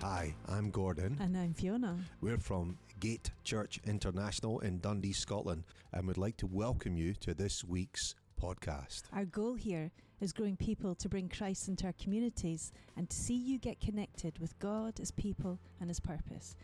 [0.00, 1.16] Hi, I'm Gordon.
[1.20, 1.98] And I'm Fiona.
[2.20, 7.34] We're from Gate Church International in Dundee, Scotland, and would like to welcome you to
[7.34, 9.02] this week's podcast.
[9.12, 9.90] Our goal here
[10.20, 14.38] is growing people to bring Christ into our communities and to see you get connected
[14.38, 16.54] with God, His people, and His purpose.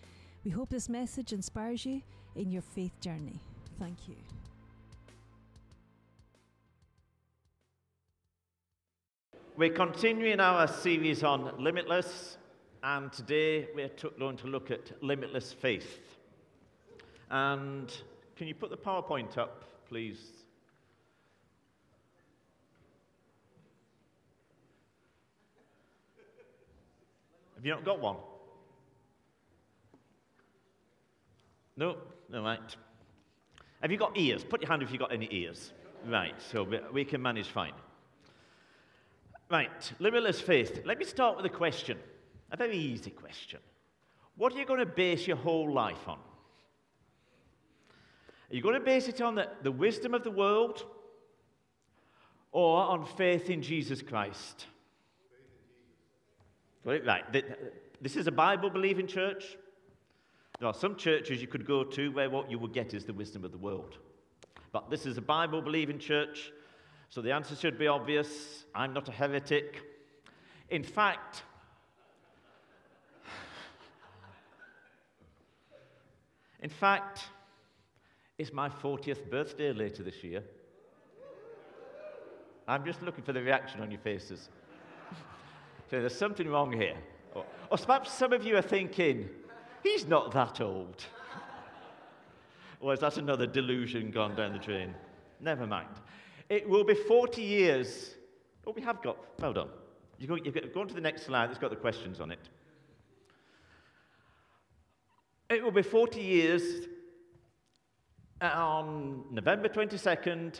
[0.44, 2.02] We hope this message inspires you
[2.36, 3.40] in your faith journey.
[3.80, 4.14] Thank you.
[9.56, 12.38] We're continuing our series on Limitless,
[12.84, 16.00] and today we're going to look at limitless faith.
[17.30, 17.90] And
[18.36, 20.18] can you put the PowerPoint up, please?
[27.56, 28.16] Have you not got one?
[31.78, 31.96] No?
[32.28, 32.76] No, right.
[33.80, 34.44] Have you got ears?
[34.44, 35.72] Put your hand if you've got any ears.
[36.06, 37.72] Right, so we can manage fine.
[39.50, 40.82] Right, limitless faith.
[40.84, 41.98] Let me start with a question,
[42.50, 43.60] a very easy question.
[44.36, 46.18] What are you going to base your whole life on?
[48.50, 50.84] Are you going to base it on the, the wisdom of the world
[52.52, 54.66] or on faith in Jesus Christ?
[56.84, 57.24] Right.
[58.00, 59.56] This is a Bible believing church.
[60.58, 63.14] There are some churches you could go to where what you will get is the
[63.14, 63.98] wisdom of the world.
[64.72, 66.52] But this is a Bible believing church,
[67.08, 68.64] so the answer should be obvious.
[68.74, 69.80] I'm not a heretic.
[70.68, 71.44] In fact,
[76.64, 77.26] in fact,
[78.38, 80.42] it's my 40th birthday later this year.
[82.66, 84.48] I'm just looking for the reaction on your faces.
[85.90, 86.96] so there's something wrong here.
[87.34, 89.28] Or, or perhaps some of you are thinking,
[89.82, 91.04] he's not that old.
[92.80, 94.94] or is that another delusion gone down the drain?
[95.40, 95.88] Never mind.
[96.48, 98.14] It will be 40 years.
[98.66, 99.18] Oh, we have got.
[99.38, 99.68] Well done.
[100.18, 101.50] You go, you on to the next slide.
[101.50, 102.48] It's got the questions on it.
[105.54, 106.88] It will be 40 years
[108.40, 110.58] on November 22nd,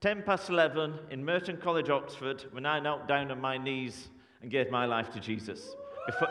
[0.00, 4.06] 10 past 11, in Merton College, Oxford, when I knelt down on my knees
[4.42, 5.74] and gave my life to Jesus.
[6.06, 6.28] Before,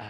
[0.00, 0.08] Uh,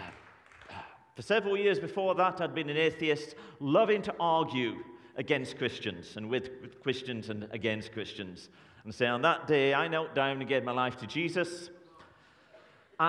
[1.15, 4.83] For several years before that, I'd been an atheist, loving to argue
[5.15, 8.49] against Christians and with, with Christians and against Christians.
[8.83, 11.69] And say, on that day, I knelt down and gave my life to Jesus,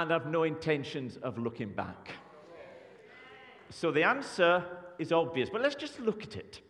[0.02, 2.10] and I've no intentions of looking back.
[3.70, 4.64] So the answer
[4.98, 6.60] is obvious, but let's just look at it.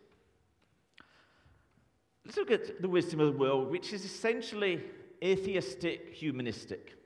[2.25, 4.83] Let's look at the wisdom of the world, which is essentially
[5.23, 6.97] atheistic, humanistic.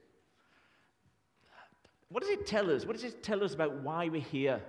[2.09, 2.87] What does it tell us?
[2.87, 4.62] What does it tell us about why we're here,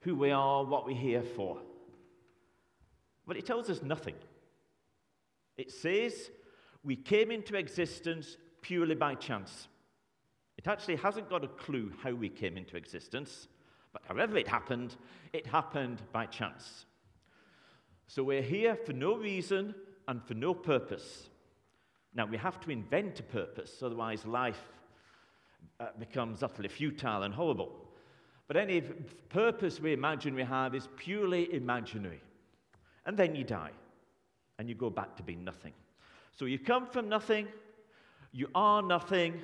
[0.00, 1.58] who we are, what we're here for?
[3.26, 4.14] Well, it tells us nothing.
[5.56, 6.30] It says
[6.82, 9.68] we came into existence purely by chance.
[10.58, 13.48] It actually hasn't got a clue how we came into existence,
[13.92, 14.96] but however it happened,
[15.32, 16.86] it happened by chance.
[18.06, 19.74] So we're here for no reason
[20.08, 21.28] and for no purpose.
[22.14, 24.60] Now, we have to invent a purpose, otherwise, life
[25.80, 27.72] uh, becomes utterly futile and horrible.
[28.48, 32.20] But any purpose we imagine we have is purely imaginary.
[33.04, 33.72] And then you die,
[34.58, 35.72] and you go back to being nothing.
[36.38, 37.48] So you come from nothing,
[38.32, 39.42] you are nothing,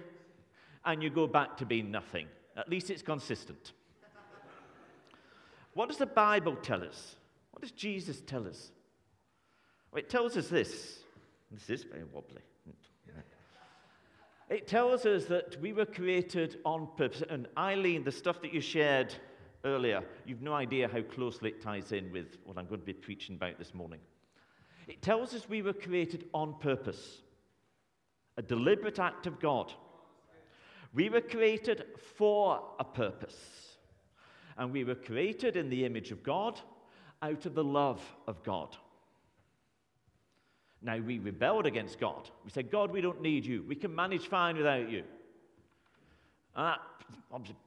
[0.85, 2.27] and you go back to being nothing.
[2.57, 3.73] At least it's consistent.
[5.75, 7.17] what does the Bible tell us?
[7.53, 8.73] What does Jesus tell us?
[9.91, 10.99] Well, it tells us this.
[11.51, 12.43] This is very wobbly.
[14.53, 17.23] It tells us that we were created on purpose.
[17.31, 19.15] And Eileen, the stuff that you shared
[19.65, 22.93] earlier, you've no idea how closely it ties in with what I'm going to be
[22.93, 24.01] preaching about this morning.
[24.89, 27.23] It tells us we were created on purpose,
[28.37, 29.73] a deliberate act of God.
[30.95, 31.85] We were created
[32.17, 33.37] for a purpose.
[34.57, 36.61] And we were created in the image of God
[37.23, 38.77] out of the love of God.
[40.83, 42.29] Now, we rebelled against God.
[42.45, 43.65] We said, God, we don't need you.
[43.67, 45.05] We can manage fine without you.
[46.57, 46.81] And that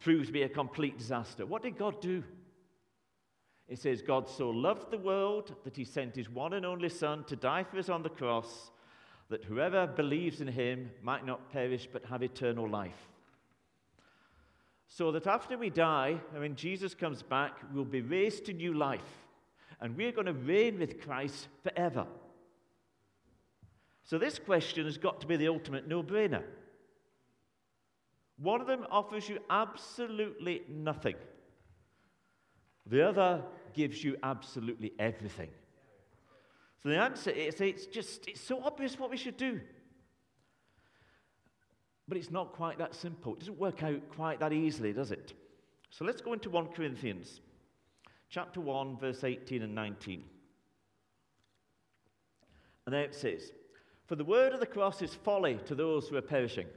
[0.01, 1.45] proved to be a complete disaster.
[1.45, 2.23] What did God do?
[3.67, 7.23] It says, God so loved the world that he sent his one and only Son
[7.23, 8.69] to die for us on the cross,
[9.29, 13.07] that whoever believes in him might not perish but have eternal life.
[14.87, 18.73] So that after we die, and when Jesus comes back, we'll be raised to new
[18.73, 19.01] life.
[19.81, 22.05] And we're going to reign with Christ forever.
[24.03, 26.43] So this question has got to be the ultimate no brainer.
[28.37, 31.15] One of them offers you absolutely nothing,
[32.85, 33.43] the other
[33.73, 35.49] gives you absolutely everything.
[36.83, 39.59] So the answer is it's just it's so obvious what we should do.
[42.07, 43.33] But it's not quite that simple.
[43.33, 45.33] It doesn't work out quite that easily, does it?
[45.89, 47.41] So let's go into 1 Corinthians,
[48.29, 50.23] chapter 1, verse 18 and 19.
[52.85, 53.51] And there it says,
[54.05, 56.67] For the word of the cross is folly to those who are perishing.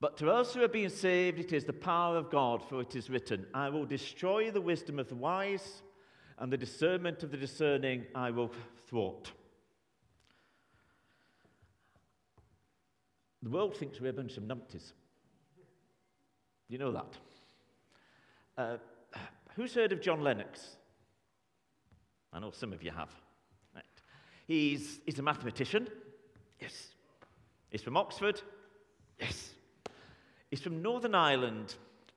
[0.00, 2.96] But to us who are being saved, it is the power of God, for it
[2.96, 5.82] is written, I will destroy the wisdom of the wise,
[6.38, 8.50] and the discernment of the discerning I will
[8.88, 9.32] thwart.
[13.42, 14.92] The world thinks we're a bunch of numpties.
[16.68, 17.18] You know that?
[18.56, 18.76] Uh,
[19.56, 20.76] who's heard of John Lennox?
[22.32, 23.10] I know some of you have.
[23.74, 23.84] Right.
[24.46, 25.88] He's, he's a mathematician.
[26.60, 26.88] Yes.
[27.70, 28.40] He's from Oxford.
[29.18, 29.50] Yes.
[30.50, 31.74] He's from Northern Ireland.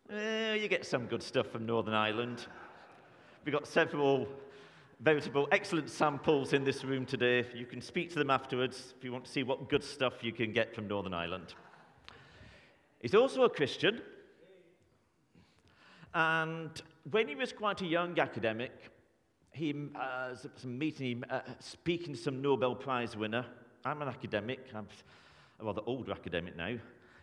[0.09, 2.45] Eh, you get some good stuff from Northern Ireland.
[3.43, 4.27] We've got several
[4.99, 7.45] veritable excellent samples in this room today.
[7.53, 10.31] You can speak to them afterwards if you want to see what good stuff you
[10.31, 11.53] can get from Northern Ireland.
[12.99, 14.01] He's also a Christian.
[16.13, 16.69] And
[17.11, 18.71] when he was quite a young academic,
[19.51, 23.45] he uh, some meeting, uh, speaking to some Nobel Prize winner.
[23.83, 24.59] I'm an academic.
[24.73, 24.87] I'm
[25.59, 26.75] a rather older academic now.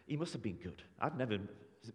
[0.06, 0.82] He must have been good.
[1.00, 1.38] I've never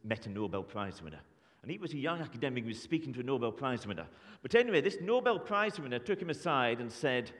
[0.03, 1.21] met a Nobel Prize winner.
[1.61, 4.07] And he was a young academic who was speaking to a Nobel Prize winner.
[4.41, 7.31] But anyway, this Nobel Prize winner took him aside and said,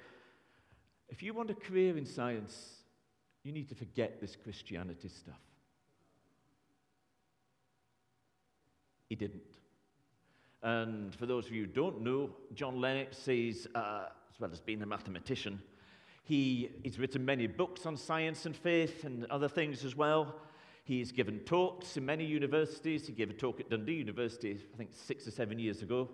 [1.10, 2.78] If you want a career in science,
[3.44, 5.40] you need to forget this Christianity stuff.
[9.08, 9.42] He didn't.
[10.64, 14.60] And for those of you who don't know, John Lennox says, uh, as well as
[14.60, 15.62] being a mathematician,
[16.24, 20.36] he, he's written many books on science and faith and other things as well.
[20.88, 23.08] He's given talks in many universities.
[23.08, 26.08] He gave a talk at Dundee University, I think, six or seven years ago.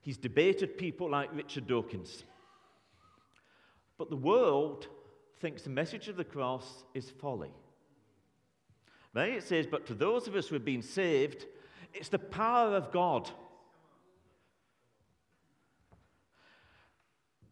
[0.00, 2.22] He's debated people like Richard Dawkins.
[3.98, 4.86] But the world
[5.40, 7.50] thinks the message of the cross is folly.
[9.14, 11.46] Then it says, But to those of us who have been saved,
[11.92, 13.28] it's the power of God.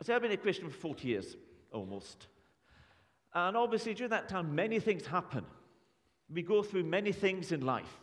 [0.09, 1.37] I I've been a Christian for 40 years,
[1.73, 2.29] almost.
[3.35, 5.45] And obviously, during that time, many things happen.
[6.33, 8.01] We go through many things in life.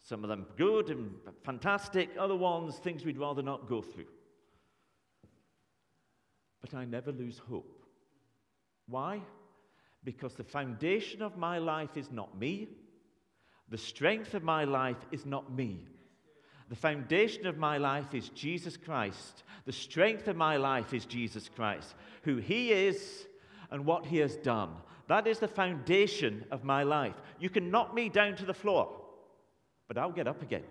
[0.00, 1.12] Some of them good and
[1.42, 4.06] fantastic, other ones, things we'd rather not go through.
[6.60, 7.84] But I never lose hope.
[8.88, 9.20] Why?
[10.04, 12.68] Because the foundation of my life is not me.
[13.68, 15.86] The strength of my life is not me.
[16.68, 19.42] The foundation of my life is Jesus Christ.
[19.64, 23.26] The strength of my life is Jesus Christ, who He is
[23.70, 24.70] and what He has done.
[25.08, 27.14] That is the foundation of my life.
[27.38, 28.90] You can knock me down to the floor,
[29.86, 30.64] but I'll get up again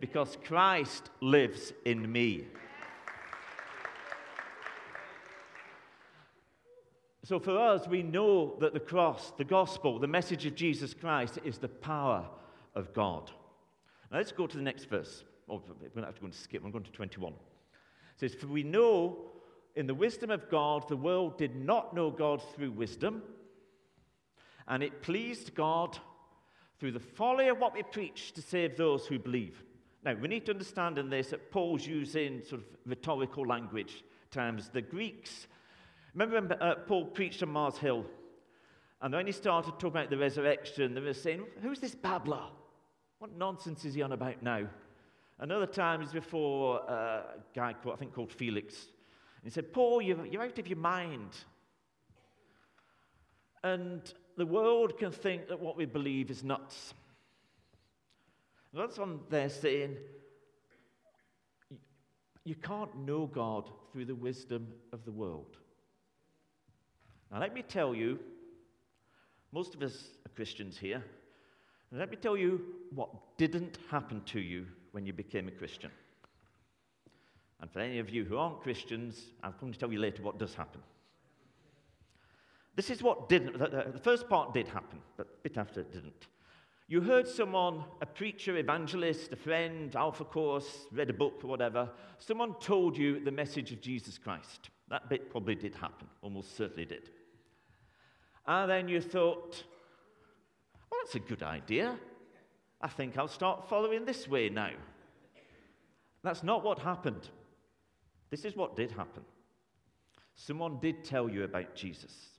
[0.00, 2.46] because Christ lives in me.
[7.24, 11.38] So for us, we know that the cross, the gospel, the message of Jesus Christ
[11.44, 12.24] is the power
[12.74, 13.30] of God.
[14.12, 15.24] Now let's go to the next verse.
[15.48, 16.62] Oh, we're going to have to go and skip.
[16.64, 17.32] I'm going to 21.
[17.32, 17.38] It
[18.16, 19.18] says, For we know
[19.74, 23.22] in the wisdom of God, the world did not know God through wisdom
[24.68, 25.98] and it pleased God
[26.78, 29.62] through the folly of what we preach to save those who believe.
[30.04, 34.68] Now, we need to understand in this that Paul's using sort of rhetorical language terms.
[34.68, 35.48] The Greeks,
[36.14, 38.04] remember when uh, Paul preached on Mars Hill,
[39.00, 42.44] and when he started talking about the resurrection, they were saying, Who's this babbler?
[43.18, 44.66] What nonsense is he on about now?
[45.38, 48.74] Another time is before, uh, a guy called, I think called Felix,
[49.36, 51.30] And he said, Paul, you're, you're out of your mind.
[53.62, 54.00] And
[54.36, 56.94] the world can think that what we believe is nuts.
[58.72, 59.96] That's what they're saying.
[62.44, 65.56] You can't know God through the wisdom of the world.
[67.32, 68.18] Now, let me tell you,
[69.52, 71.02] most of us are Christians here,
[71.90, 72.60] and let me tell you
[72.94, 75.90] what didn't happen to you when you became a Christian.
[77.60, 80.38] And for any of you who aren't Christians, I'm going to tell you later what
[80.38, 80.82] does happen.
[82.76, 86.28] This is what didn't, the first part did happen, but bit after it didn't.
[86.88, 91.88] You heard someone, a preacher, evangelist, a friend, Alpha Course, read a book or whatever,
[92.18, 94.70] someone told you the message of Jesus Christ.
[94.88, 97.10] That bit probably did happen, almost certainly did.
[98.46, 99.64] And then you thought,
[100.90, 101.98] well, that's a good idea.
[102.80, 104.70] I think I'll start following this way now.
[106.22, 107.30] That's not what happened.
[108.30, 109.22] This is what did happen.
[110.34, 112.35] Someone did tell you about Jesus.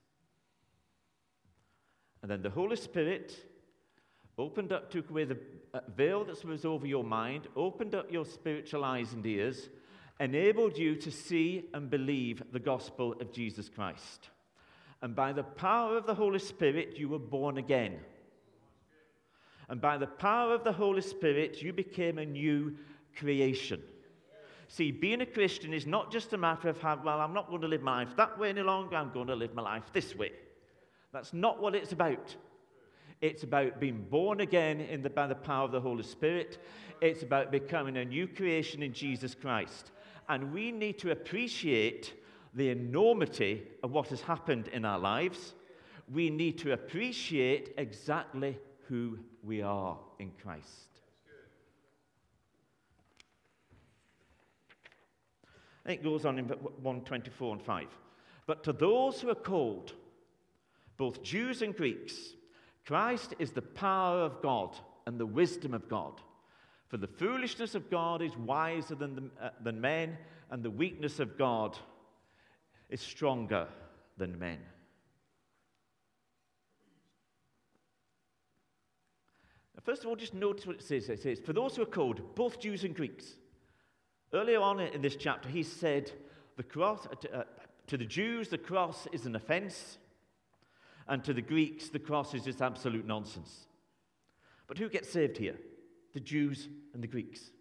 [2.27, 3.33] And then the Holy Spirit
[4.37, 5.37] opened up, took away the
[5.73, 9.69] uh, veil that was over your mind, opened up your spiritual eyes and ears,
[10.19, 14.27] enabled you to see and believe the gospel of Jesus Christ.
[15.01, 17.97] And by the power of the Holy Spirit, you were born again.
[19.69, 22.75] And by the power of the Holy Spirit, you became a new
[23.15, 23.81] creation.
[24.67, 27.61] See, being a Christian is not just a matter of how, well, I'm not going
[27.61, 30.13] to live my life that way any longer, I'm going to live my life this
[30.13, 30.33] way.
[31.17, 32.35] That's not what it's about.
[33.21, 36.59] It's about being born again in the, by the power of the Holy Spirit.
[37.01, 39.89] It's about becoming a new creation in Jesus Christ.
[40.29, 42.13] And we need to appreciate
[42.53, 45.55] the enormity of what has happened in our lives.
[46.13, 51.01] We need to appreciate exactly who we are in Christ.
[55.83, 57.87] It goes on in 124 and 5.
[58.45, 59.93] But to those who are called,
[60.97, 62.13] both Jews and Greeks,
[62.85, 64.75] Christ is the power of God
[65.05, 66.21] and the wisdom of God.
[66.89, 70.17] For the foolishness of God is wiser than, the, uh, than men,
[70.49, 71.77] and the weakness of God
[72.89, 73.67] is stronger
[74.17, 74.59] than men.
[79.75, 81.09] Now, first of all, just notice what it says.
[81.09, 83.25] It says, For those who are called, both Jews and Greeks.
[84.33, 86.11] Earlier on in this chapter, he said,
[86.57, 87.43] the cross, uh,
[87.87, 89.97] to the Jews, the cross is an offense,
[91.07, 93.67] and to the Greeks, the cross is just absolute nonsense.
[94.67, 95.55] But who gets saved here?
[96.13, 97.51] The Jews and the Greeks.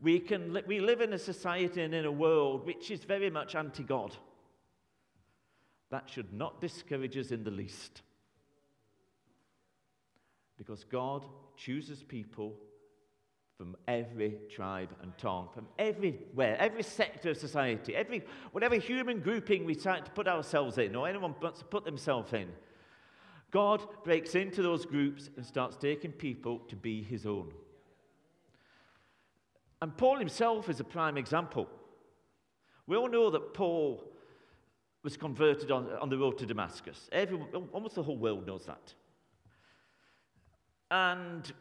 [0.00, 3.28] We, can li- we live in a society and in a world which is very
[3.28, 4.16] much anti God.
[5.90, 8.02] That should not discourage us in the least.
[10.56, 12.56] Because God chooses people
[13.60, 19.66] from every tribe and tongue, from everywhere, every sector of society, every, whatever human grouping
[19.66, 22.48] we try to put ourselves in, or anyone wants to put themselves in.
[23.50, 27.52] God breaks into those groups and starts taking people to be his own.
[29.82, 31.68] And Paul himself is a prime example.
[32.86, 34.02] We all know that Paul
[35.02, 37.10] was converted on, on the road to Damascus.
[37.12, 38.94] Everyone, almost the whole world knows that.
[40.90, 41.52] And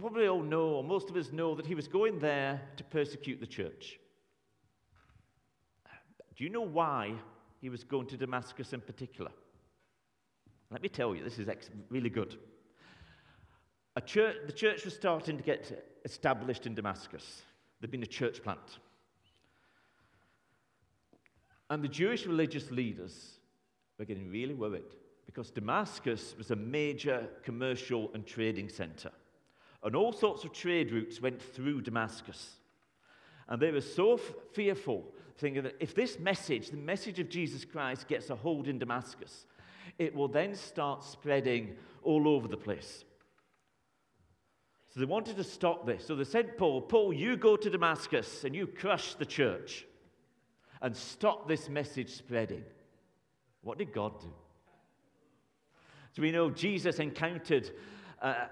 [0.00, 3.40] probably all know, or most of us know, that he was going there to persecute
[3.40, 3.98] the church.
[6.36, 7.14] Do you know why
[7.60, 9.30] he was going to Damascus in particular?
[10.70, 11.48] Let me tell you, this is
[11.88, 12.36] really good.
[14.04, 17.42] Church, the church was starting to get established in Damascus.
[17.80, 18.80] There'd been a church plant.
[21.70, 23.38] And the Jewish religious leaders
[23.98, 24.82] were getting really worried
[25.24, 29.12] because Damascus was a major commercial and trading center.
[29.84, 32.56] And all sorts of trade routes went through Damascus.
[33.48, 35.04] And they were so f- fearful,
[35.36, 39.46] thinking that if this message, the message of Jesus Christ, gets a hold in Damascus,
[39.98, 43.04] it will then start spreading all over the place.
[44.88, 46.06] So they wanted to stop this.
[46.06, 49.84] So they sent Paul, Paul, you go to Damascus and you crush the church
[50.80, 52.64] and stop this message spreading.
[53.62, 54.32] What did God do?
[56.12, 57.70] So we know Jesus encountered
[58.22, 58.46] uh,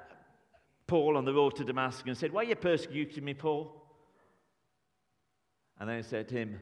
[0.92, 3.82] Paul on the road to Damascus and said, Why are you persecuting me, Paul?
[5.80, 6.60] And then he said to him,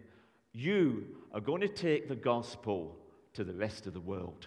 [0.53, 2.97] You are going to take the gospel
[3.33, 4.47] to the rest of the world.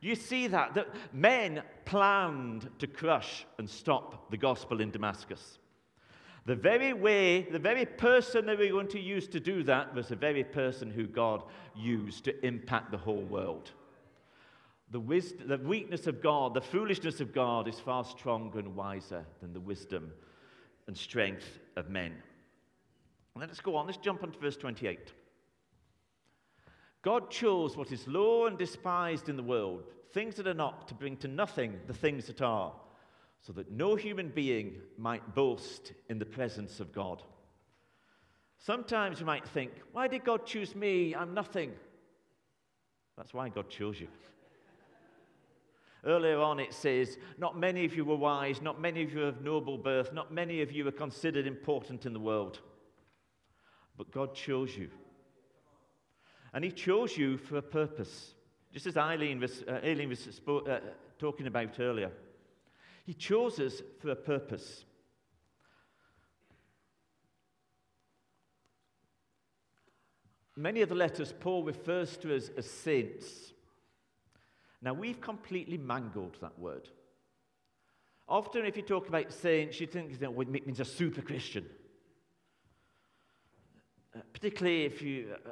[0.00, 0.72] You see that?
[0.72, 5.58] That men planned to crush and stop the gospel in Damascus.
[6.46, 10.08] The very way, the very person they were going to use to do that was
[10.08, 11.42] the very person who God
[11.76, 13.72] used to impact the whole world.
[14.90, 19.24] The, wisdom, the weakness of God, the foolishness of God is far stronger and wiser
[19.40, 20.12] than the wisdom
[20.86, 22.14] and strength of men.
[23.36, 23.86] Let us go on.
[23.86, 25.12] Let's jump on to verse 28.
[27.02, 30.94] God chose what is low and despised in the world, things that are not, to
[30.94, 32.72] bring to nothing the things that are,
[33.40, 37.22] so that no human being might boast in the presence of God.
[38.58, 41.14] Sometimes you might think, why did God choose me?
[41.14, 41.72] I'm nothing.
[43.16, 44.08] That's why God chose you.
[46.04, 49.42] Earlier on, it says, Not many of you were wise, not many of you of
[49.42, 52.60] noble birth, not many of you were considered important in the world.
[53.96, 54.90] But God chose you.
[56.54, 58.34] And He chose you for a purpose.
[58.72, 60.80] Just as Eileen was, uh, was spo- uh,
[61.18, 62.10] talking about earlier.
[63.04, 64.84] He chose us for a purpose.
[70.56, 73.52] Many of the letters Paul refers to as saints.
[74.82, 76.88] Now, we've completely mangled that word.
[78.28, 81.66] Often, if you talk about saints, you think that it means a super Christian.
[84.14, 85.50] Uh, particularly if you uh,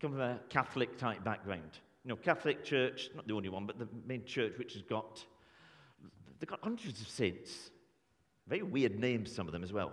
[0.00, 1.78] come from a Catholic type background.
[2.04, 5.24] You know, Catholic Church, not the only one, but the main church which has got,
[6.38, 7.70] they've got hundreds of saints.
[8.46, 9.92] Very weird names, some of them as well.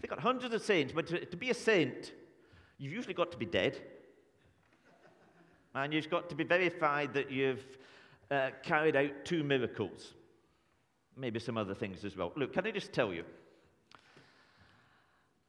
[0.00, 2.12] They've got hundreds of saints, but to, to be a saint,
[2.78, 3.78] you've usually got to be dead.
[5.74, 7.64] And you've got to be verified that you've
[8.32, 10.14] uh, carried out two miracles.
[11.16, 12.32] Maybe some other things as well.
[12.34, 13.24] Look, can I just tell you?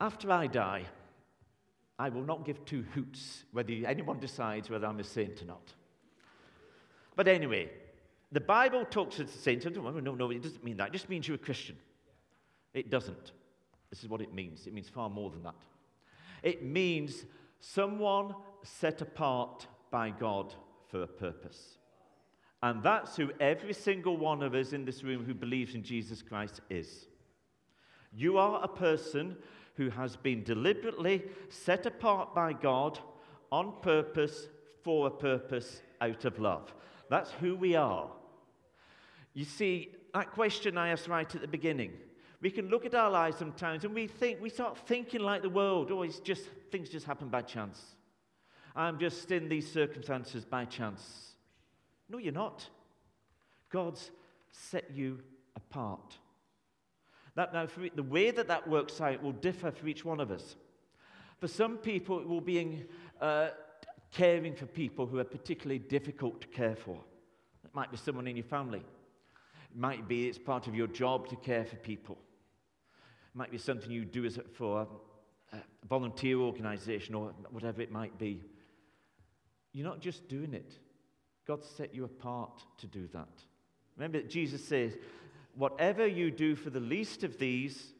[0.02, 0.84] After I die,
[1.98, 5.74] I will not give two hoots whether anyone decides whether I'm a saint or not.
[7.16, 7.72] But anyway,
[8.32, 9.64] the Bible talks as a saint.
[9.76, 10.90] No, no, it doesn't mean that.
[10.90, 11.78] It just means you're a Christian.
[12.74, 13.32] It doesn't.
[13.90, 14.68] This is what it means.
[14.68, 15.56] It means far more than that.
[16.42, 17.26] It means
[17.60, 20.54] someone set apart by God
[20.90, 21.78] for a purpose.
[22.64, 26.22] And that's who every single one of us in this room who believes in Jesus
[26.22, 27.08] Christ is.
[28.14, 29.36] You are a person
[29.76, 33.00] who has been deliberately set apart by God
[33.52, 34.48] on purpose,
[34.82, 36.74] for a purpose, out of love.
[37.10, 38.10] That's who we are.
[39.34, 41.92] You see, that question I asked right at the beginning.
[42.40, 45.50] We can look at our lives sometimes and we think, we start thinking like the
[45.50, 45.92] world.
[45.92, 47.84] Oh, it's just, things just happen by chance.
[48.74, 51.33] I'm just in these circumstances by chance.
[52.10, 52.68] No, you're not.
[53.70, 54.12] God's
[54.52, 55.20] set you
[55.56, 56.18] apart.
[57.36, 60.32] That, now, for, the way that that works out will differ for each one of
[60.32, 60.56] us.
[61.40, 62.86] For some people, it will be
[63.20, 63.50] uh,
[64.12, 67.00] caring for people who are particularly difficult to care for.
[67.66, 68.84] It might be someone in your family.
[69.72, 72.18] It might be it's part of your job to care for people.
[73.34, 74.82] It might be something you do as for
[75.52, 75.58] a
[75.90, 78.44] volunteer organization or whatever it might be.
[79.72, 80.78] You're not just doing it,
[81.48, 83.28] God set you apart to do that.
[83.98, 84.94] Remember, Jesus says,
[85.56, 87.94] Whatever you do for the least of these,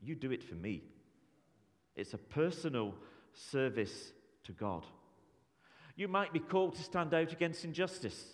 [0.00, 0.82] you do it for me.
[1.94, 2.94] It's a personal
[3.32, 4.12] service
[4.44, 4.84] to God.
[5.96, 8.24] You might be called to stand out against injustice.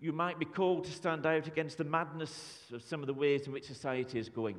[0.00, 3.46] You might be called to stand out against the madness of some of the ways
[3.46, 4.56] in which society is going.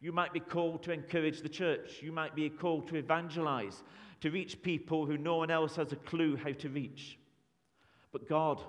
[0.00, 2.00] You might be called to encourage the church.
[2.00, 3.82] You might be called to evangelize,
[4.20, 7.18] to reach people who no one else has a clue how to reach.
[8.12, 8.60] But God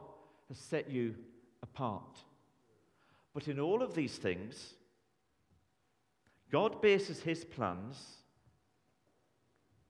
[0.47, 1.15] has set you
[1.62, 2.19] apart.
[3.33, 4.73] But in all of these things,
[6.51, 7.97] God bases his plans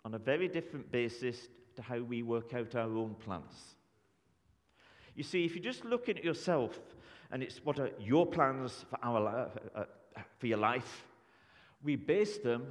[0.06, 3.76] on a very different basis to how we work out our own plans.
[5.16, 6.80] You see, if you're just looking at yourself
[7.32, 9.28] and it's what are your plans for, our,
[9.76, 9.86] uh, uh,
[10.38, 11.06] for your life,
[11.84, 12.66] we base them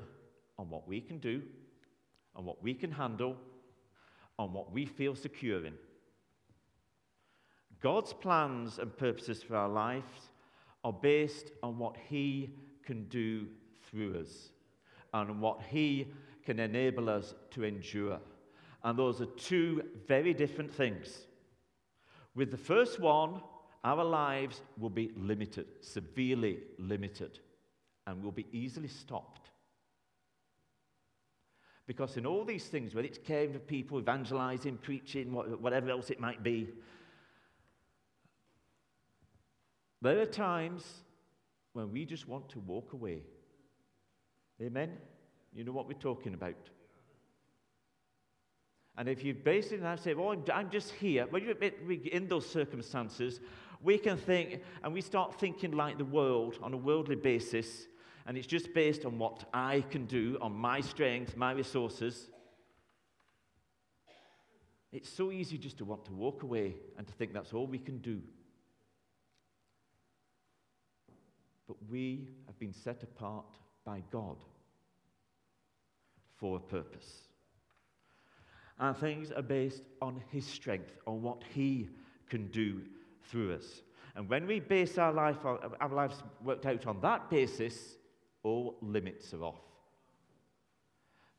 [0.59, 1.42] on what we can do,
[2.35, 3.37] on what we can handle,
[4.38, 5.75] on what we feel secure in.
[7.83, 10.31] God's plans and purposes for our lives
[10.85, 13.47] are based on what He can do
[13.90, 14.51] through us
[15.12, 16.07] and what He
[16.45, 18.21] can enable us to endure.
[18.85, 21.27] And those are two very different things.
[22.35, 23.42] With the first one,
[23.85, 27.40] our lives will be limited, severely limited,
[28.07, 29.51] and will be easily stopped.
[31.87, 36.21] Because in all these things, whether it's caring for people, evangelizing, preaching, whatever else it
[36.21, 36.68] might be,
[40.03, 40.83] There are times
[41.75, 43.23] when we just want to walk away.
[44.61, 44.91] Amen?
[45.55, 46.57] You know what we're talking about.
[48.99, 51.57] And if you basically now say, Oh, I'm, I'm just here, when you're
[52.12, 53.41] in those circumstances,
[53.81, 57.87] we can think, and we start thinking like the world on a worldly basis,
[58.27, 62.29] and it's just based on what I can do, on my strength, my resources.
[64.93, 67.79] It's so easy just to want to walk away and to think that's all we
[67.79, 68.21] can do.
[71.73, 73.47] But we have been set apart
[73.87, 74.37] by God
[76.37, 77.29] for a purpose.
[78.79, 81.89] Our things are based on His strength, on what He
[82.29, 82.83] can do
[83.25, 83.65] through us.
[84.17, 87.97] And when we base our, life, our lives worked out on that basis,
[88.43, 89.63] all limits are off.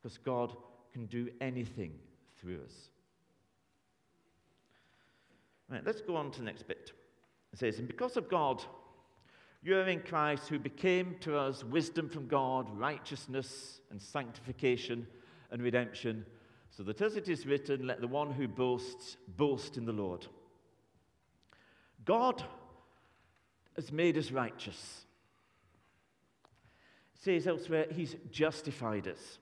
[0.02, 0.56] Because God
[0.94, 1.94] can do anything
[2.42, 2.90] through us.
[5.70, 6.92] Right, let's go on to the next bit.
[7.52, 8.64] It says, And because of God,
[9.64, 15.08] you're in Christ who became to us wisdom from God, righteousness and sanctification
[15.52, 16.26] and redemption,
[16.70, 20.28] so that as it is written, let the one who boasts boast in the Lord.
[22.04, 22.44] God
[23.78, 25.06] has made us righteous.
[27.16, 29.40] It says elsewhere, He's justified us.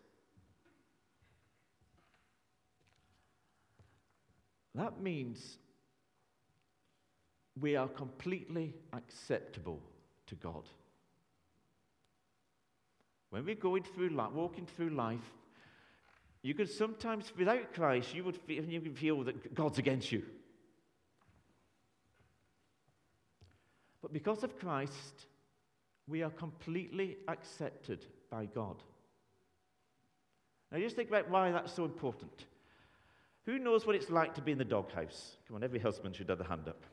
[4.75, 5.57] That means
[7.59, 9.81] we are completely acceptable
[10.31, 10.63] to God.
[13.29, 15.19] When we're going through life, walking through life,
[16.41, 20.23] you could sometimes, without Christ, you would feel, you can feel that God's against you.
[24.01, 25.27] But because of Christ,
[26.07, 28.77] we are completely accepted by God.
[30.71, 32.45] Now, just think about why that's so important.
[33.45, 35.37] Who knows what it's like to be in the doghouse?
[35.47, 36.83] Come on, every husband should have the hand up.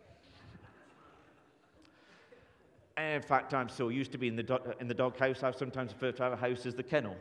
[3.00, 5.92] In fact, I'm so used to being in the, do- in the doghouse, I sometimes
[5.92, 7.16] refer to our house as the kennel.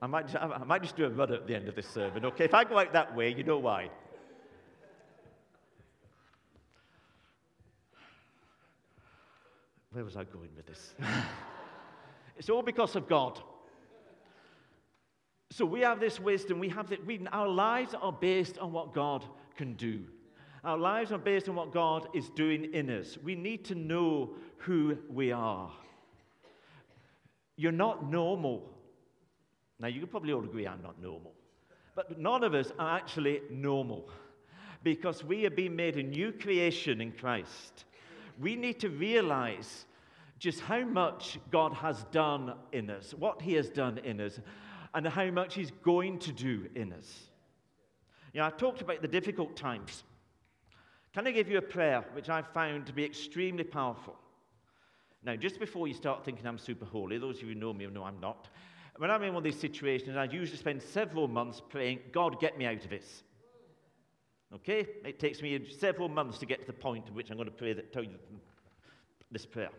[0.00, 2.24] I might, just, I might just do a run at the end of this sermon,
[2.24, 2.44] okay?
[2.44, 3.88] If I go out that way, you know why.
[9.92, 10.94] Where was I going with this?
[12.36, 13.40] it's all because of God.
[15.52, 16.58] So we have this wisdom.
[16.58, 17.00] We have that.
[17.32, 19.24] Our lives are based on what God
[19.56, 20.04] can do.
[20.64, 23.18] Our lives are based on what God is doing in us.
[23.22, 25.70] We need to know who we are.
[27.56, 28.70] You're not normal.
[29.78, 31.32] Now, you can probably all agree I'm not normal.
[31.94, 34.08] But none of us are actually normal
[34.82, 37.84] because we have been made a new creation in Christ
[38.40, 39.86] we need to realize
[40.38, 44.40] just how much God has done in us, what He has done in us,
[44.94, 47.20] and how much He's going to do in us.
[48.32, 50.04] You know, I talked about the difficult times.
[51.12, 54.16] Can I give you a prayer which I've found to be extremely powerful?
[55.24, 57.86] Now, just before you start thinking I'm super holy, those of you who know me
[57.86, 58.48] know I'm not.
[58.96, 62.58] When I'm in one of these situations, I usually spend several months praying, God, get
[62.58, 63.22] me out of this.
[64.54, 64.86] Okay?
[65.04, 67.54] It takes me several months to get to the point at which I'm going to
[67.54, 68.10] pray that, tell you
[69.30, 69.70] this prayer.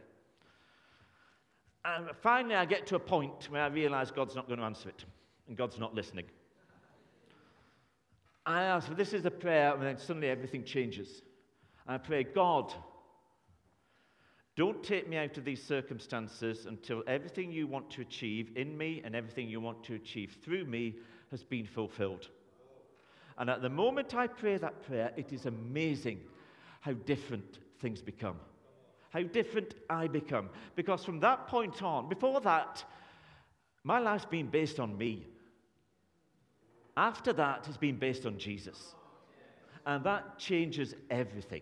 [1.85, 4.89] And finally, I get to a point where I realize God's not going to answer
[4.89, 5.03] it
[5.47, 6.25] and God's not listening.
[8.45, 11.21] I ask, well, this is a prayer, and then suddenly everything changes.
[11.87, 12.73] I pray, God,
[14.55, 19.01] don't take me out of these circumstances until everything you want to achieve in me
[19.03, 20.95] and everything you want to achieve through me
[21.31, 22.29] has been fulfilled.
[23.37, 26.19] And at the moment I pray that prayer, it is amazing
[26.81, 28.37] how different things become.
[29.13, 30.49] How different I become.
[30.75, 32.83] Because from that point on, before that,
[33.83, 35.27] my life's been based on me.
[36.97, 38.95] After that, it's been based on Jesus.
[39.85, 41.61] And that changes everything.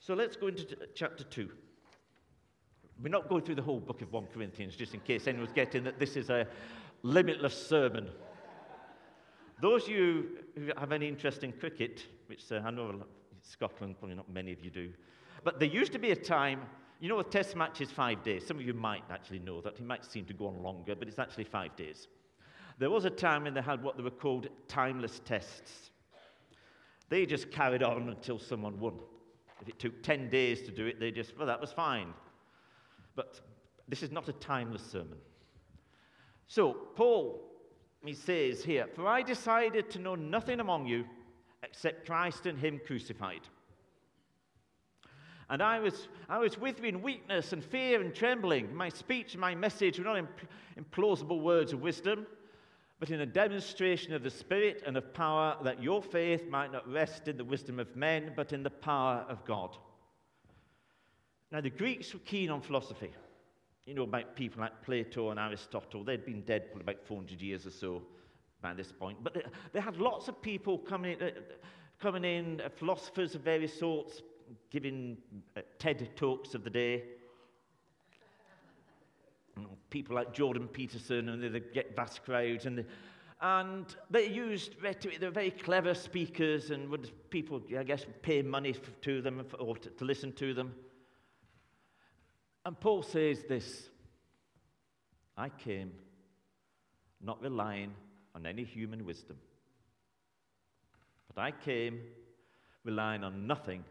[0.00, 1.48] So let's go into chapter 2.
[3.00, 5.84] We're not going through the whole book of 1 Corinthians, just in case anyone's getting
[5.84, 6.46] that this is a
[7.02, 8.08] limitless sermon.
[9.60, 10.26] Those of you
[10.56, 13.04] who have any interest in cricket, which uh, I know
[13.46, 14.92] Scotland, probably not many of you do,
[15.44, 16.62] but there used to be a time,
[17.00, 18.46] you know, a test match is five days.
[18.46, 19.74] Some of you might actually know that.
[19.74, 22.08] It might seem to go on longer, but it's actually five days.
[22.78, 25.90] There was a time when they had what they were called timeless tests.
[27.08, 28.94] They just carried on until someone won.
[29.60, 32.12] If it took 10 days to do it, they just, well, that was fine.
[33.14, 33.40] But
[33.88, 35.18] this is not a timeless sermon.
[36.48, 37.46] So, Paul
[38.06, 41.04] he says here, For I decided to know nothing among you
[41.62, 43.42] except Christ and Him crucified.
[45.48, 48.74] And I was, I was with you in weakness and fear and trembling.
[48.74, 50.28] My speech and my message were not in
[50.76, 52.26] implausible words of wisdom,
[52.98, 56.90] but in a demonstration of the Spirit and of power, that your faith might not
[56.90, 59.76] rest in the wisdom of men, but in the power of God.
[61.52, 63.12] Now, the Greeks were keen on philosophy
[63.86, 66.02] you know about people like Plato and Aristotle.
[66.02, 68.02] They'd been dead for about 400 years or so
[68.62, 69.22] by this point.
[69.22, 69.42] But they,
[69.72, 71.30] they had lots of people coming in, uh,
[72.00, 74.22] coming in uh, philosophers of various sorts,
[74.70, 75.16] giving
[75.56, 77.04] uh, TED talks of the day.
[79.90, 82.66] People like Jordan Peterson, and they get vast crowds.
[82.66, 82.84] And they,
[83.40, 85.20] and they used rhetoric.
[85.20, 89.76] They were very clever speakers, and would people, I guess, pay money to them or
[89.76, 90.74] to, to listen to them.
[92.64, 93.88] And Paul says this
[95.36, 95.92] I came
[97.22, 97.92] not relying
[98.36, 99.36] on any human wisdom,
[101.26, 102.00] but I came
[102.84, 103.82] relying on nothing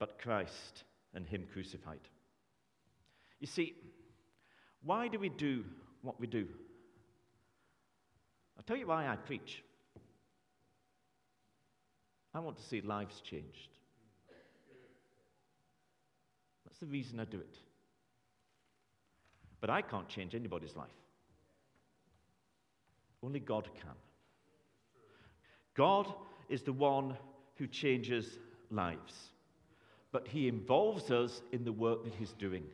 [0.00, 0.82] but Christ
[1.14, 2.00] and Him crucified.
[3.38, 3.74] You see,
[4.82, 5.64] why do we do
[6.02, 6.48] what we do?
[8.56, 9.62] I'll tell you why I preach.
[12.34, 13.78] I want to see lives changed.
[16.64, 17.58] That's the reason I do it.
[19.60, 21.01] But I can't change anybody's life.
[23.22, 23.94] Only God can.
[25.74, 26.12] God
[26.48, 27.16] is the one
[27.56, 28.38] who changes
[28.70, 29.30] lives,
[30.10, 32.64] but He involves us in the work that He's doing.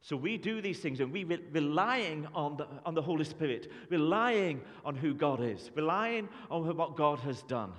[0.00, 3.70] So we do these things and we re- relying on the, on the Holy Spirit,
[3.88, 7.72] relying on who God is, relying on what God has done.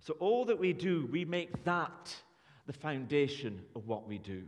[0.00, 2.14] So all that we do, we make that
[2.66, 4.42] the foundation of what we do.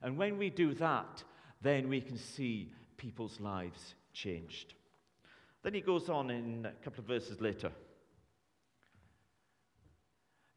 [0.00, 1.22] And when we do that,
[1.60, 4.74] then we can see people's lives changed.
[5.62, 7.70] Then he goes on in a couple of verses later.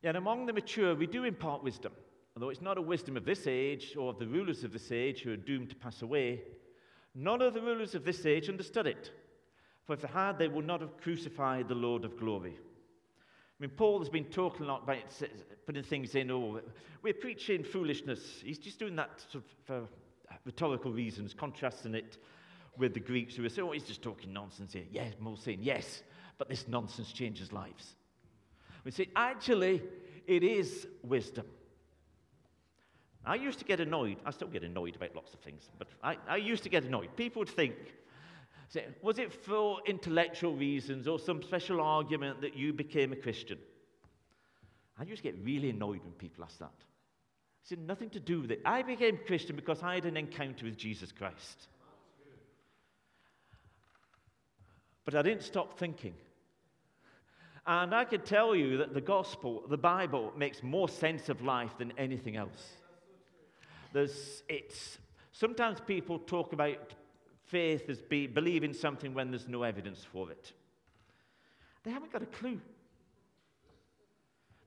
[0.01, 1.91] Yet among the mature, we do impart wisdom,
[2.35, 5.21] although it's not a wisdom of this age or of the rulers of this age
[5.21, 6.41] who are doomed to pass away.
[7.13, 9.11] None of the rulers of this age understood it,
[9.85, 12.57] for if they had, they would not have crucified the Lord of glory.
[12.57, 15.03] I mean, Paul has been talking a lot about
[15.67, 16.61] putting things in, oh,
[17.03, 18.41] we're preaching foolishness.
[18.43, 19.87] He's just doing that sort of for
[20.45, 22.17] rhetorical reasons, contrasting it
[22.77, 24.85] with the Greeks who were saying, oh, he's just talking nonsense here.
[24.91, 26.03] Yes, more sin, yes,
[26.37, 27.95] but this nonsense changes lives.
[28.83, 29.83] We say, actually,
[30.25, 31.45] it is wisdom.
[33.23, 34.17] I used to get annoyed.
[34.25, 37.15] I still get annoyed about lots of things, but I, I used to get annoyed.
[37.15, 37.75] People would think,
[38.69, 43.59] say, was it for intellectual reasons or some special argument that you became a Christian?
[44.99, 46.71] I used to get really annoyed when people asked that.
[47.63, 48.61] It had nothing to do with it.
[48.65, 51.67] I became Christian because I had an encounter with Jesus Christ.
[55.05, 56.13] But I didn't stop thinking.
[57.65, 61.77] And I could tell you that the gospel, the Bible, makes more sense of life
[61.77, 62.73] than anything else.
[63.93, 64.97] There's, it's,
[65.31, 66.93] sometimes people talk about
[67.45, 70.53] faith as be, believing something when there's no evidence for it.
[71.83, 72.59] They haven't got a clue.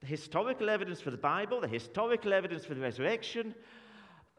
[0.01, 3.55] The historical evidence for the Bible, the historical evidence for the resurrection,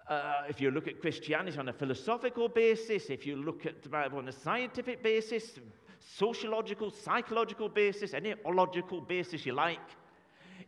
[0.07, 3.89] uh, if you look at Christianity on a philosophical basis, if you look at the
[3.89, 5.59] Bible on a scientific basis,
[6.17, 9.79] sociological, psychological basis, any logical basis you like,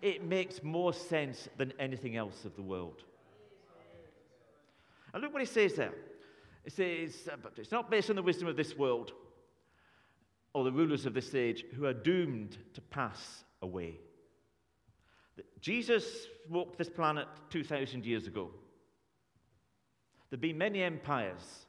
[0.01, 3.03] it makes more sense than anything else of the world.
[5.13, 5.93] And look what he says there.
[6.63, 9.13] He says, but it's not based on the wisdom of this world
[10.53, 13.99] or the rulers of this age who are doomed to pass away.
[15.61, 18.49] Jesus walked this planet 2,000 years ago.
[20.29, 21.66] There've been many empires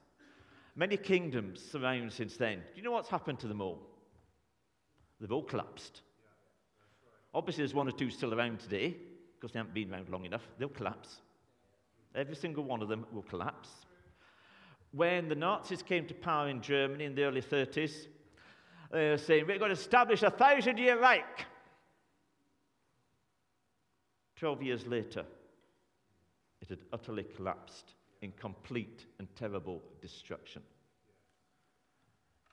[0.78, 2.58] Many kingdoms around since then.
[2.58, 3.80] Do you know what's happened to them all?
[5.20, 6.02] They've all collapsed.
[7.34, 8.96] Obviously, there's one or two still around today
[9.34, 10.46] because they haven't been around long enough.
[10.56, 11.20] They'll collapse.
[12.14, 13.68] Every single one of them will collapse.
[14.92, 18.06] When the Nazis came to power in Germany in the early 30s,
[18.92, 21.44] they were saying, We're going to establish a thousand year Reich.
[24.36, 25.24] 12 years later,
[26.60, 30.62] it had utterly collapsed in complete and terrible destruction.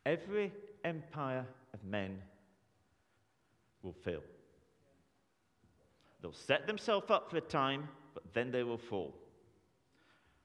[0.05, 0.51] Every
[0.83, 2.21] empire of men
[3.81, 4.21] will fail.
[6.21, 9.15] They'll set themselves up for a time, but then they will fall.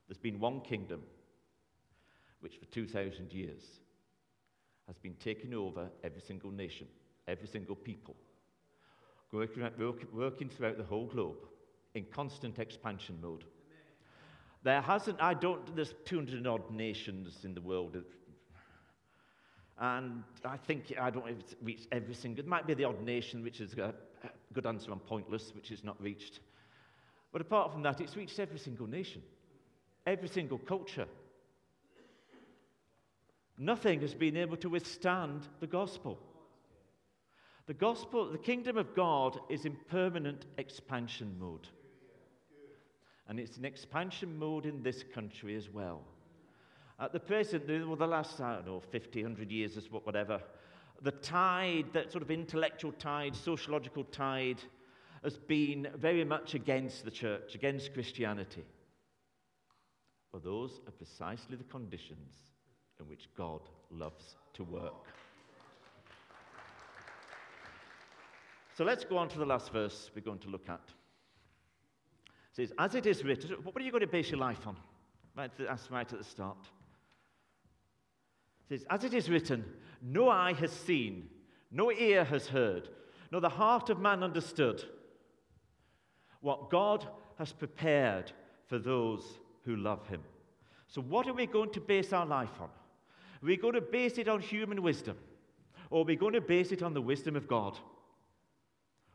[0.09, 1.02] There's been one kingdom
[2.40, 3.62] which, for 2,000 years,
[4.87, 6.87] has been taking over every single nation,
[7.28, 8.16] every single people,
[9.33, 9.68] working,
[10.12, 11.37] working throughout the whole globe
[11.94, 13.44] in constant expansion mode.
[14.62, 17.96] There hasn't, I don't, there's 200 odd nations in the world.
[19.79, 22.85] And I think, I don't know if it's reached every single, it might be the
[22.85, 23.94] odd nation which is a
[24.53, 26.40] good answer on pointless, which is not reached.
[27.33, 29.23] But apart from that, it's reached every single nation,
[30.07, 31.07] every single culture.
[33.57, 36.18] Nothing has been able to withstand the gospel.
[37.66, 41.68] The gospel, the kingdom of God is in permanent expansion mode.
[43.30, 46.02] And it's an expansion mode in this country as well.
[46.98, 50.42] At the present, well, the last, I don't know, 50, 100 years or whatever,
[51.00, 54.60] the tide, that sort of intellectual tide, sociological tide,
[55.22, 58.64] has been very much against the church, against Christianity.
[60.32, 62.34] But those are precisely the conditions
[62.98, 63.60] in which God
[63.92, 65.06] loves to work.
[68.76, 70.80] So let's go on to the last verse we're going to look at
[72.52, 74.76] says, As it is written, what are you going to base your life on?
[75.36, 76.58] Right, that's right at the start.
[78.68, 79.64] It says, As it is written,
[80.02, 81.28] no eye has seen,
[81.70, 82.88] no ear has heard,
[83.30, 84.84] nor the heart of man understood
[86.40, 87.06] what God
[87.38, 88.32] has prepared
[88.66, 89.24] for those
[89.64, 90.22] who love him.
[90.88, 92.68] So, what are we going to base our life on?
[92.68, 95.16] Are we going to base it on human wisdom?
[95.90, 97.78] Or are we going to base it on the wisdom of God?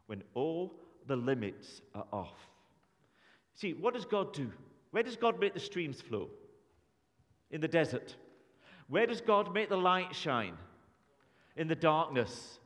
[0.08, 0.74] When all
[1.08, 2.36] the limits are off.
[3.56, 4.52] See, what does God do?
[4.91, 6.30] Where does God make the streams flow?
[7.52, 8.15] In the desert.
[8.88, 10.58] Where does God make the light shine?
[11.56, 12.60] In the darkness.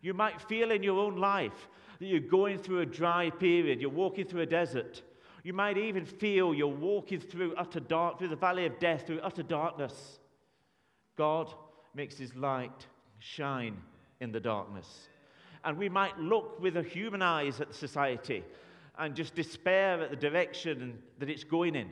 [0.00, 1.68] You might feel in your own life
[1.98, 5.02] that you're going through a dry period, you're walking through a desert.
[5.44, 9.20] You might even feel you're walking through utter dark, through the valley of death, through
[9.20, 10.18] utter darkness.
[11.16, 11.52] God
[11.94, 12.86] makes his light
[13.18, 13.76] shine
[14.20, 15.08] in the darkness.
[15.64, 18.44] And we might look with a human eyes at society
[18.98, 21.90] and just despair at the direction that it's going in.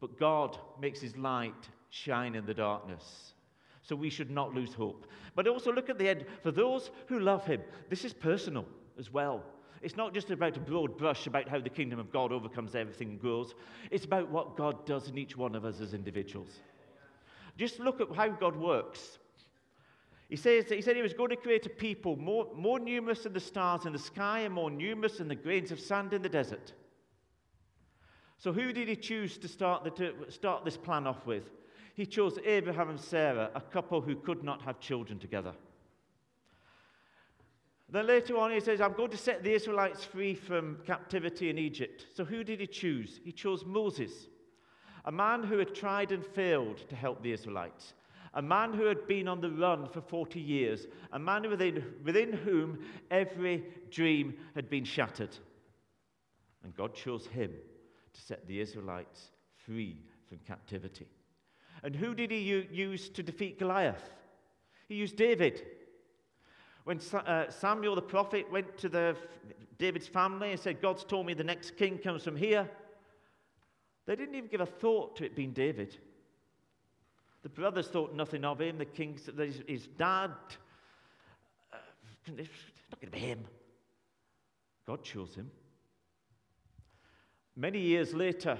[0.00, 3.34] But God makes his light shine in the darkness.
[3.82, 5.06] So we should not lose hope.
[5.34, 6.24] But also look at the end.
[6.42, 8.66] For those who love him, this is personal
[8.98, 9.42] as well.
[9.82, 13.10] It's not just about a broad brush about how the kingdom of God overcomes everything
[13.10, 13.54] and grows.
[13.90, 16.60] It's about what God does in each one of us as individuals.
[17.56, 19.18] Just look at how God works.
[20.30, 23.32] He, says he said he was going to create a people more, more numerous than
[23.32, 26.28] the stars in the sky and more numerous than the grains of sand in the
[26.28, 26.72] desert.
[28.38, 31.50] So, who did he choose to start, the, to start this plan off with?
[31.94, 35.52] He chose Abraham and Sarah, a couple who could not have children together.
[37.90, 41.58] Then later on, he says, I'm going to set the Israelites free from captivity in
[41.58, 42.06] Egypt.
[42.14, 43.18] So, who did he choose?
[43.24, 44.12] He chose Moses,
[45.04, 47.94] a man who had tried and failed to help the Israelites,
[48.34, 52.32] a man who had been on the run for 40 years, a man within, within
[52.32, 52.78] whom
[53.10, 55.36] every dream had been shattered.
[56.62, 57.52] And God chose him
[58.12, 61.08] to set the Israelites free from captivity.
[61.82, 64.10] And who did he use to defeat Goliath?
[64.88, 65.62] He used David.
[66.84, 69.16] When uh, Samuel the prophet went to the,
[69.78, 72.68] David's family and said, God's told me the next king comes from here,
[74.06, 75.96] they didn't even give a thought to it being David.
[77.42, 78.78] The brothers thought nothing of him.
[78.78, 80.30] The king, his, his dad,
[81.72, 81.76] uh,
[82.26, 82.50] it's
[82.90, 83.44] not going to be him.
[84.86, 85.50] God chose him.
[87.56, 88.58] Many years later,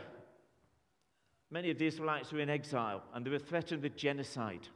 [1.51, 4.69] many of the Israelites were in exile and they were threatened with genocide.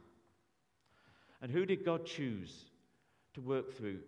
[1.41, 2.65] And who did God choose
[3.33, 3.99] to work through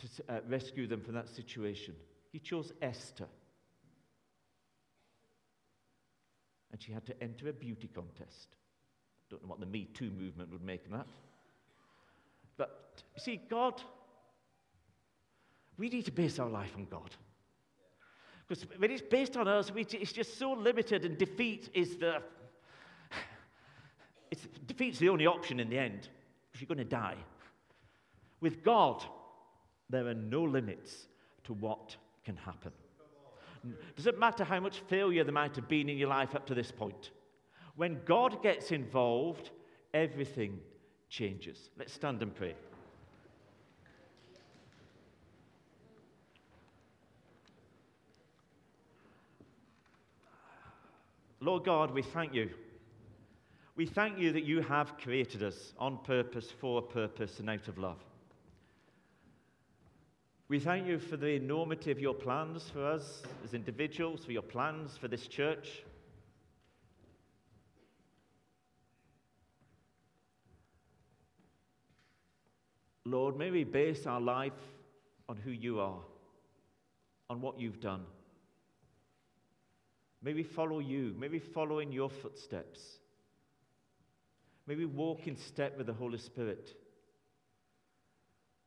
[0.00, 1.94] to, to uh, rescue them from that situation?
[2.32, 3.28] He chose Esther.
[6.72, 8.48] And she had to enter a beauty contest.
[9.34, 11.06] Don't know what the Me Too movement would make of that.
[12.56, 13.82] But see, God,
[15.76, 17.10] we need to base our life on God.
[18.46, 22.22] Because when it's based on us, it's just so limited, and defeat is the.
[24.30, 26.08] It's, defeat's the only option in the end,
[26.52, 27.16] if you're going to die.
[28.40, 29.04] With God,
[29.90, 31.06] there are no limits
[31.44, 32.72] to what can happen.
[33.94, 36.54] Does it matter how much failure there might have been in your life up to
[36.54, 37.10] this point?
[37.76, 39.50] When God gets involved,
[39.92, 40.60] everything
[41.08, 41.70] changes.
[41.78, 42.54] Let's stand and pray.
[51.40, 52.48] Lord God, we thank you.
[53.76, 57.76] We thank you that you have created us on purpose, for purpose, and out of
[57.76, 57.98] love.
[60.48, 64.42] We thank you for the enormity of your plans for us as individuals, for your
[64.42, 65.82] plans for this church.
[73.06, 74.52] Lord, may we base our life
[75.28, 76.00] on who you are,
[77.28, 78.02] on what you've done.
[80.22, 81.14] May we follow you.
[81.18, 82.80] May we follow in your footsteps.
[84.66, 86.70] May we walk in step with the Holy Spirit.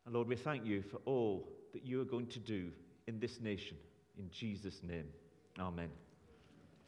[0.06, 2.69] And Lord, we thank you for all that you are going to do
[3.08, 3.78] in this nation.
[4.19, 5.08] In Jesus' name,
[5.60, 5.89] amen.